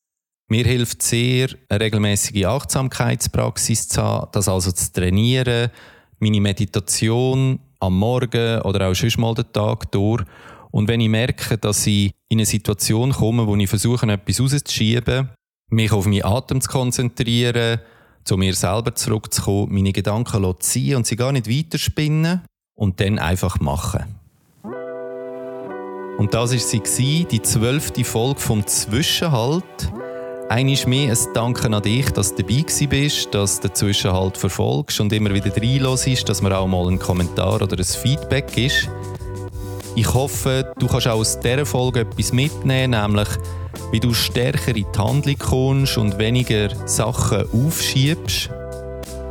Mir 0.53 0.65
hilft 0.65 1.01
sehr, 1.01 1.51
eine 1.69 1.85
regelmäßige 1.85 2.45
Achtsamkeitspraxis 2.45 3.89
zu 3.89 4.03
haben, 4.03 4.31
das 4.33 4.49
also 4.49 4.73
zu 4.73 4.93
trainieren, 4.93 5.71
meine 6.19 6.41
Meditation 6.41 7.61
am 7.79 7.97
Morgen 7.97 8.61
oder 8.63 8.89
auch 8.89 8.95
schon 8.95 9.13
mal 9.19 9.33
den 9.35 9.53
Tag 9.53 9.93
durch. 9.93 10.25
Und 10.73 10.89
wenn 10.89 10.99
ich 10.99 11.09
merke, 11.09 11.57
dass 11.57 11.87
ich 11.87 12.11
in 12.29 12.39
eine 12.39 12.47
Situation 12.47 13.13
komme, 13.13 13.47
wo 13.47 13.55
ich 13.55 13.71
versuche, 13.71 14.11
etwas 14.11 14.41
rauszuschieben, 14.41 15.29
mich 15.69 15.93
auf 15.93 16.07
meinen 16.07 16.25
Atem 16.25 16.61
zu 16.61 16.69
konzentrieren, 16.69 17.79
zu 18.25 18.37
mir 18.37 18.53
selber 18.55 18.93
zurückzukommen, 18.97 19.73
meine 19.73 19.93
Gedanken 19.93 20.43
zu 20.43 20.53
ziehen 20.55 20.97
und 20.97 21.07
sie 21.07 21.15
gar 21.15 21.31
nicht 21.31 21.49
weiterspinnen 21.49 22.41
und 22.75 22.99
dann 22.99 23.21
einfach 23.21 23.61
machen. 23.61 24.17
Und 26.19 26.35
das 26.35 26.53
war 26.53 26.87
sie, 26.87 27.25
die 27.31 27.41
zwölfte 27.41 28.03
Folge 28.03 28.41
vom 28.41 28.67
Zwischenhalt. 28.67 29.93
Einmal 30.51 30.77
mehr 30.89 31.13
ein 31.13 31.19
Danke 31.33 31.73
an 31.73 31.81
dich, 31.81 32.11
dass 32.11 32.35
du 32.35 32.43
dabei 32.43 32.65
bist, 32.89 33.33
dass 33.33 33.61
du 33.61 33.69
den 33.69 33.75
Zwischenhalt 33.77 34.37
verfolgst 34.37 34.99
und 34.99 35.13
immer 35.13 35.33
wieder 35.33 35.57
reinlässt, 35.57 36.29
dass 36.29 36.43
mir 36.43 36.59
auch 36.59 36.67
mal 36.67 36.89
ein 36.89 36.99
Kommentar 36.99 37.63
oder 37.63 37.79
ein 37.79 37.85
Feedback 37.85 38.59
ist. 38.59 38.89
Ich 39.95 40.13
hoffe, 40.13 40.73
du 40.77 40.89
kannst 40.89 41.07
auch 41.07 41.21
aus 41.21 41.39
dieser 41.39 41.65
Folge 41.65 42.01
etwas 42.01 42.33
mitnehmen, 42.33 43.01
nämlich 43.01 43.29
wie 43.93 44.01
du 44.01 44.13
stärker 44.13 44.75
in 44.75 44.87
die 44.93 44.99
Handlung 44.99 45.39
kommst 45.39 45.97
und 45.97 46.19
weniger 46.19 46.69
Sachen 46.85 47.45
aufschiebst. 47.53 48.51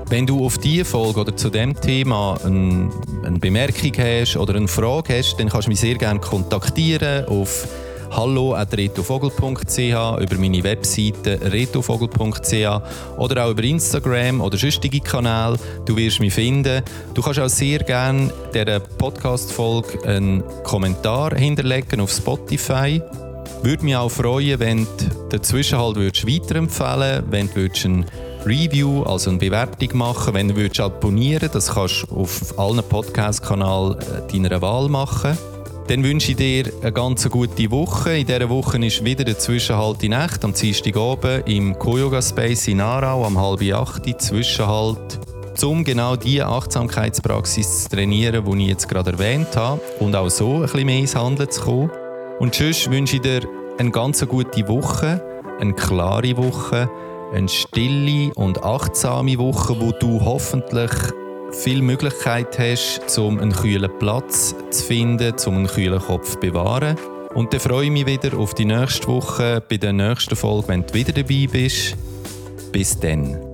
Wenn 0.08 0.26
du 0.26 0.46
auf 0.46 0.58
diese 0.58 0.86
Folge 0.86 1.20
oder 1.20 1.36
zu 1.36 1.50
dem 1.50 1.78
Thema 1.82 2.40
eine, 2.46 2.92
eine 3.26 3.40
Bemerkung 3.40 3.92
hast 3.98 4.38
oder 4.38 4.56
eine 4.56 4.70
Frage 4.70 5.18
hast, 5.18 5.38
dann 5.38 5.50
kannst 5.50 5.68
du 5.68 5.72
mich 5.72 5.82
sehr 5.82 5.96
gerne 5.96 6.22
kontaktieren 6.22 7.26
auf 7.26 7.68
hallo.retovogel.ch, 8.12 9.78
über 9.78 10.36
meine 10.38 10.64
Webseite 10.64 11.40
retovogel.ch 11.42 13.18
oder 13.18 13.46
auch 13.46 13.52
über 13.52 13.64
Instagram 13.64 14.42
oder 14.42 14.58
sonstige 14.58 15.00
Kanäle. 15.00 15.58
Du 15.86 15.96
wirst 15.96 16.20
mich 16.20 16.34
finden. 16.34 16.84
Du 17.14 17.22
kannst 17.22 17.40
auch 17.40 17.50
sehr 17.50 17.80
gerne 17.80 18.32
dieser 18.54 18.80
Podcast-Folge 18.80 20.04
einen 20.06 20.44
Kommentar 20.64 21.36
hinterlegen 21.36 22.02
auf 22.02 22.12
Spotify. 22.12 23.02
Würde 23.64 23.84
mich 23.84 23.96
auch 23.96 24.10
freuen, 24.10 24.60
wenn 24.60 24.86
du 24.86 25.30
den 25.32 25.44
Zwischenhalt 25.44 25.98
würdest 25.98 26.26
weiterempfehlen 26.26 27.24
wenn 27.30 27.50
du 27.54 27.70
eine 27.84 28.06
Review, 28.46 29.04
also 29.04 29.32
eine 29.32 29.40
Bewertung 29.40 29.98
machen 29.98 30.34
wenn 30.34 30.48
du 30.48 30.56
würdest 30.56 30.80
abonnieren 30.80 31.50
Das 31.52 31.74
kannst 31.74 32.06
du 32.10 32.16
auf 32.16 32.58
allen 32.58 32.82
Podcast-Kanälen 32.84 33.98
äh, 34.00 34.32
deiner 34.32 34.62
Wahl 34.62 34.88
machen. 34.88 35.38
Dann 35.90 36.04
wünsche 36.04 36.34
ich 36.34 36.38
dir 36.38 36.72
eine 36.84 36.92
ganz 36.92 37.28
gute 37.28 37.72
Woche. 37.72 38.20
In 38.20 38.28
dieser 38.28 38.48
Woche 38.48 38.78
ist 38.86 39.04
wieder 39.04 39.24
der 39.24 39.40
Zwischenhalt 39.40 40.04
in 40.04 40.12
Nacht 40.12 40.46
am 40.46 40.54
Dienstag 40.54 40.96
oben 40.96 41.42
im 41.46 41.80
Koyoga 41.80 42.22
Space 42.22 42.68
in 42.68 42.80
Aarau 42.80 43.26
am 43.26 43.42
halb 43.42 43.64
acht 43.74 44.22
Zwischenhalt 44.22 45.20
um 45.64 45.84
genau 45.84 46.16
diese 46.16 46.46
Achtsamkeitspraxis 46.46 47.86
zu 47.86 47.90
trainieren, 47.90 48.46
die 48.46 48.62
ich 48.62 48.68
jetzt 48.70 48.88
gerade 48.88 49.14
erwähnt 49.14 49.58
habe 49.58 49.82
und 50.00 50.16
auch 50.16 50.30
so 50.30 50.58
ein 50.58 50.62
bisschen 50.62 50.86
mehr 50.86 51.00
ins 51.00 51.16
Handeln 51.16 51.50
zu 51.50 51.62
kommen. 51.62 51.92
Und 52.38 52.54
sonst 52.54 52.92
wünsche 52.92 53.16
ich 53.16 53.24
dir 53.24 53.42
eine 53.80 53.90
ganz 53.90 54.24
gute 54.28 54.68
Woche, 54.68 55.22
eine 55.60 55.74
klare 55.74 56.38
Woche, 56.38 56.88
eine 57.34 57.50
stille 57.50 58.32
und 58.36 58.64
achtsame 58.64 59.40
Woche, 59.40 59.76
wo 59.82 59.92
du 59.92 60.24
hoffentlich 60.24 60.92
viel 61.52 61.82
Möglichkeit 61.82 62.58
hast, 62.60 63.18
um 63.18 63.40
einen 63.40 63.54
kühlen 63.54 63.92
Platz 64.00 64.56
zu 64.72 64.84
finden, 64.84 65.34
um 65.46 65.58
einen 65.58 65.68
kühlen 65.68 66.00
Kopf 66.00 66.34
zu 66.34 66.40
bewahren. 66.40 66.98
Und 67.34 67.54
dann 67.54 67.60
freue 67.60 67.86
ich 67.86 67.92
mich 67.92 68.06
wieder 68.06 68.38
auf 68.38 68.54
die 68.54 68.66
nächste 68.66 69.08
Woche 69.08 69.62
bei 69.68 69.78
der 69.78 69.94
nächsten 69.94 70.36
Folge, 70.36 70.68
wenn 70.68 70.86
du 70.86 70.94
wieder 70.94 71.14
dabei 71.14 71.48
bist. 71.52 71.96
Bis 72.72 73.00
dann. 73.00 73.49